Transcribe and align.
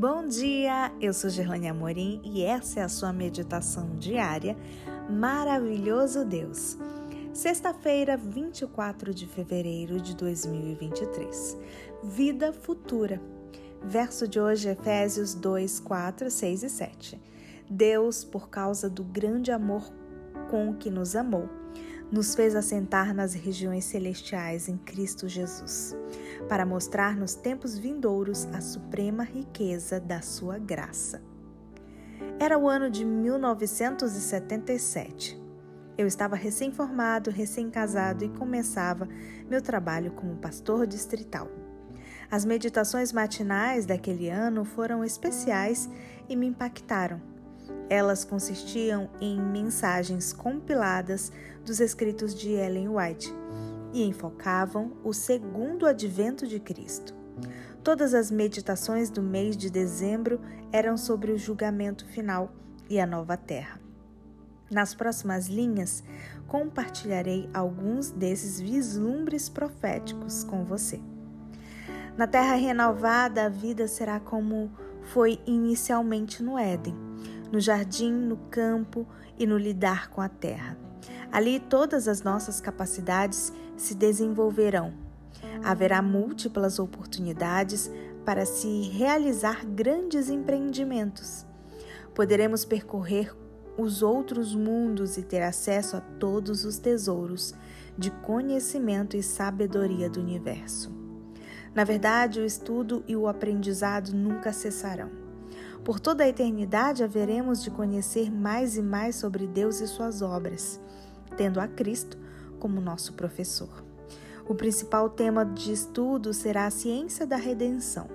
Bom 0.00 0.26
dia, 0.26 0.90
eu 0.98 1.12
sou 1.12 1.28
Gerlane 1.28 1.68
Amorim 1.68 2.22
e 2.24 2.42
essa 2.42 2.80
é 2.80 2.82
a 2.82 2.88
sua 2.88 3.12
meditação 3.12 3.98
diária 3.98 4.56
Maravilhoso 5.10 6.24
Deus. 6.24 6.78
Sexta-feira, 7.34 8.16
24 8.16 9.12
de 9.12 9.26
fevereiro 9.26 10.00
de 10.00 10.16
2023. 10.16 11.54
Vida 12.02 12.50
futura. 12.50 13.20
Verso 13.84 14.26
de 14.26 14.40
hoje, 14.40 14.70
Efésios 14.70 15.34
2, 15.34 15.80
4, 15.80 16.30
6 16.30 16.62
e 16.62 16.70
7. 16.70 17.20
Deus, 17.68 18.24
por 18.24 18.48
causa 18.48 18.88
do 18.88 19.04
grande 19.04 19.52
amor 19.52 19.82
com 20.48 20.74
que 20.74 20.88
nos 20.88 21.14
amou, 21.14 21.46
nos 22.10 22.34
fez 22.34 22.56
assentar 22.56 23.14
nas 23.14 23.34
regiões 23.34 23.84
celestiais 23.84 24.68
em 24.68 24.76
Cristo 24.76 25.28
Jesus, 25.28 25.96
para 26.48 26.66
mostrar 26.66 27.16
nos 27.16 27.34
tempos 27.34 27.78
vindouros 27.78 28.46
a 28.46 28.60
suprema 28.60 29.22
riqueza 29.22 30.00
da 30.00 30.20
sua 30.20 30.58
graça. 30.58 31.22
Era 32.38 32.58
o 32.58 32.68
ano 32.68 32.90
de 32.90 33.02
1977. 33.04 35.40
Eu 35.96 36.06
estava 36.06 36.34
recém-formado, 36.34 37.30
recém-casado 37.30 38.24
e 38.24 38.28
começava 38.30 39.06
meu 39.48 39.62
trabalho 39.62 40.10
como 40.12 40.36
pastor 40.36 40.86
distrital. 40.86 41.48
As 42.30 42.44
meditações 42.44 43.12
matinais 43.12 43.86
daquele 43.86 44.28
ano 44.28 44.64
foram 44.64 45.04
especiais 45.04 45.88
e 46.28 46.36
me 46.36 46.46
impactaram 46.46 47.29
elas 47.90 48.24
consistiam 48.24 49.10
em 49.20 49.38
mensagens 49.40 50.32
compiladas 50.32 51.32
dos 51.66 51.80
escritos 51.80 52.32
de 52.32 52.50
Ellen 52.52 52.88
White 52.88 53.34
e 53.92 54.04
enfocavam 54.04 54.92
o 55.02 55.12
segundo 55.12 55.84
advento 55.84 56.46
de 56.46 56.60
Cristo. 56.60 57.12
Todas 57.82 58.14
as 58.14 58.30
meditações 58.30 59.10
do 59.10 59.20
mês 59.20 59.56
de 59.56 59.68
dezembro 59.68 60.40
eram 60.70 60.96
sobre 60.96 61.32
o 61.32 61.38
julgamento 61.38 62.06
final 62.06 62.52
e 62.88 63.00
a 63.00 63.06
nova 63.06 63.36
terra. 63.36 63.80
Nas 64.70 64.94
próximas 64.94 65.48
linhas, 65.48 66.04
compartilharei 66.46 67.50
alguns 67.52 68.12
desses 68.12 68.60
vislumbres 68.60 69.48
proféticos 69.48 70.44
com 70.44 70.64
você. 70.64 71.00
Na 72.16 72.28
terra 72.28 72.54
renovada, 72.54 73.46
a 73.46 73.48
vida 73.48 73.88
será 73.88 74.20
como 74.20 74.70
foi 75.02 75.40
inicialmente 75.44 76.40
no 76.40 76.56
Éden 76.56 77.09
no 77.50 77.60
jardim, 77.60 78.12
no 78.12 78.36
campo 78.36 79.06
e 79.38 79.46
no 79.46 79.58
lidar 79.58 80.10
com 80.10 80.20
a 80.20 80.28
terra. 80.28 80.76
Ali 81.32 81.60
todas 81.60 82.08
as 82.08 82.22
nossas 82.22 82.60
capacidades 82.60 83.52
se 83.76 83.94
desenvolverão. 83.94 84.92
Haverá 85.62 86.02
múltiplas 86.02 86.78
oportunidades 86.78 87.90
para 88.24 88.44
se 88.44 88.82
realizar 88.90 89.64
grandes 89.64 90.28
empreendimentos. 90.28 91.46
Poderemos 92.14 92.64
percorrer 92.64 93.34
os 93.78 94.02
outros 94.02 94.54
mundos 94.54 95.16
e 95.16 95.22
ter 95.22 95.42
acesso 95.42 95.96
a 95.96 96.00
todos 96.00 96.64
os 96.64 96.78
tesouros 96.78 97.54
de 97.96 98.10
conhecimento 98.10 99.16
e 99.16 99.22
sabedoria 99.22 100.10
do 100.10 100.20
universo. 100.20 100.92
Na 101.74 101.84
verdade, 101.84 102.40
o 102.40 102.44
estudo 102.44 103.04
e 103.06 103.14
o 103.14 103.28
aprendizado 103.28 104.12
nunca 104.12 104.52
cessarão. 104.52 105.29
Por 105.84 105.98
toda 105.98 106.24
a 106.24 106.28
eternidade 106.28 107.02
haveremos 107.02 107.62
de 107.62 107.70
conhecer 107.70 108.30
mais 108.30 108.76
e 108.76 108.82
mais 108.82 109.16
sobre 109.16 109.46
Deus 109.46 109.80
e 109.80 109.88
suas 109.88 110.20
obras, 110.20 110.78
tendo 111.36 111.58
a 111.58 111.66
Cristo 111.66 112.18
como 112.58 112.80
nosso 112.80 113.14
professor. 113.14 113.82
O 114.46 114.54
principal 114.54 115.08
tema 115.08 115.44
de 115.44 115.72
estudo 115.72 116.34
será 116.34 116.66
a 116.66 116.70
ciência 116.70 117.26
da 117.26 117.36
redenção, 117.36 118.08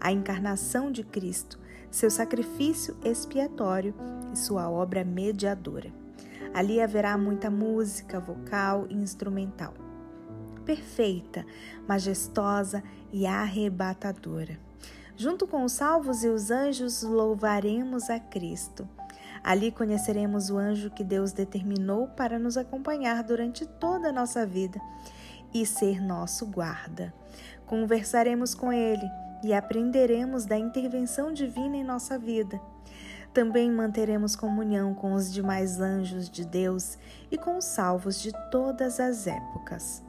a 0.00 0.12
encarnação 0.12 0.92
de 0.92 1.02
Cristo, 1.02 1.58
seu 1.90 2.10
sacrifício 2.10 2.96
expiatório 3.04 3.92
e 4.32 4.38
sua 4.38 4.70
obra 4.70 5.04
mediadora. 5.04 5.92
Ali 6.54 6.80
haverá 6.80 7.18
muita 7.18 7.50
música 7.50 8.20
vocal 8.20 8.86
e 8.88 8.94
instrumental. 8.94 9.74
Perfeita, 10.64 11.44
majestosa 11.88 12.84
e 13.12 13.26
arrebatadora. 13.26 14.69
Junto 15.20 15.46
com 15.46 15.64
os 15.64 15.72
salvos 15.72 16.24
e 16.24 16.28
os 16.28 16.50
anjos, 16.50 17.02
louvaremos 17.02 18.08
a 18.08 18.18
Cristo. 18.18 18.88
Ali 19.44 19.70
conheceremos 19.70 20.48
o 20.48 20.56
anjo 20.56 20.88
que 20.88 21.04
Deus 21.04 21.30
determinou 21.30 22.08
para 22.08 22.38
nos 22.38 22.56
acompanhar 22.56 23.22
durante 23.22 23.66
toda 23.66 24.08
a 24.08 24.12
nossa 24.12 24.46
vida 24.46 24.80
e 25.52 25.66
ser 25.66 26.00
nosso 26.00 26.46
guarda. 26.46 27.12
Conversaremos 27.66 28.54
com 28.54 28.72
ele 28.72 29.06
e 29.44 29.52
aprenderemos 29.52 30.46
da 30.46 30.56
intervenção 30.56 31.34
divina 31.34 31.76
em 31.76 31.84
nossa 31.84 32.18
vida. 32.18 32.58
Também 33.34 33.70
manteremos 33.70 34.34
comunhão 34.34 34.94
com 34.94 35.12
os 35.12 35.30
demais 35.30 35.78
anjos 35.82 36.30
de 36.30 36.46
Deus 36.46 36.96
e 37.30 37.36
com 37.36 37.58
os 37.58 37.66
salvos 37.66 38.22
de 38.22 38.32
todas 38.50 38.98
as 38.98 39.26
épocas. 39.26 40.02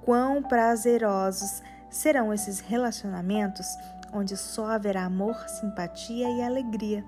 Quão 0.00 0.42
prazerosos 0.42 1.62
serão 1.90 2.32
esses 2.32 2.60
relacionamentos 2.60 3.66
onde 4.12 4.36
só 4.36 4.66
haverá 4.66 5.04
amor, 5.04 5.36
simpatia 5.48 6.28
e 6.28 6.42
alegria. 6.42 7.04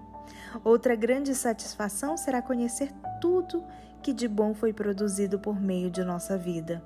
Outra 0.65 0.95
grande 0.95 1.35
satisfação 1.35 2.17
será 2.17 2.43
conhecer 2.43 2.93
tudo 3.21 3.65
que 4.03 4.13
de 4.13 4.27
bom 4.27 4.53
foi 4.53 4.73
produzido 4.73 5.39
por 5.39 5.61
meio 5.61 5.91
de 5.91 6.05
nossa 6.05 6.37
vida. 6.37 6.83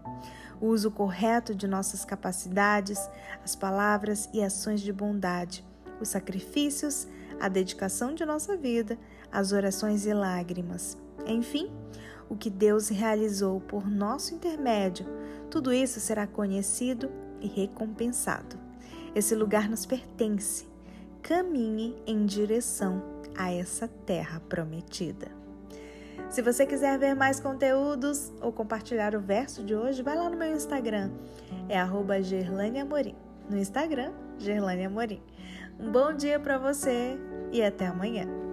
O 0.61 0.67
uso 0.67 0.91
correto 0.91 1.55
de 1.55 1.67
nossas 1.67 2.05
capacidades, 2.05 3.11
as 3.45 3.55
palavras 3.55 4.29
e 4.33 4.43
ações 4.43 4.81
de 4.81 4.93
bondade, 4.93 5.65
os 6.01 6.09
sacrifícios, 6.09 7.07
a 7.41 7.49
dedicação 7.49 8.15
de 8.15 8.25
nossa 8.25 8.57
vida, 8.57 8.99
as 9.31 9.53
orações 9.53 10.07
e 10.07 10.13
lágrimas. 10.13 10.97
Enfim, 11.27 11.71
o 12.29 12.37
que 12.37 12.51
Deus 12.51 12.89
realizou 12.89 13.61
por 13.61 13.89
nosso 13.89 14.35
intermédio, 14.35 15.07
tudo 15.51 15.73
isso 15.73 16.01
será 16.01 16.27
conhecido 16.27 17.11
e 17.41 17.47
recompensado. 17.47 18.66
Esse 19.17 19.35
lugar 19.35 19.67
nos 19.67 19.87
pertence. 19.87 20.69
Caminhe 21.23 21.97
em 22.07 22.27
direção 22.27 23.03
a 23.35 23.51
essa 23.51 23.89
terra 23.89 24.43
prometida. 24.47 25.29
Se 26.29 26.43
você 26.43 26.67
quiser 26.67 26.99
ver 26.99 27.15
mais 27.15 27.41
conteúdos 27.41 28.31
ou 28.43 28.53
compartilhar 28.53 29.15
o 29.15 29.21
verso 29.21 29.65
de 29.65 29.75
hoje, 29.75 30.03
vai 30.03 30.17
lá 30.17 30.29
no 30.29 30.37
meu 30.37 30.55
Instagram. 30.55 31.11
É 31.67 31.81
arroba 31.81 32.23
Gerlane 32.23 32.79
Amorim. 32.79 33.15
No 33.49 33.57
Instagram, 33.57 34.13
Gerlane 34.37 34.85
Amorim. 34.85 35.23
Um 35.81 35.91
bom 35.91 36.13
dia 36.13 36.39
para 36.39 36.59
você 36.59 37.19
e 37.51 37.63
até 37.63 37.87
amanhã. 37.87 38.46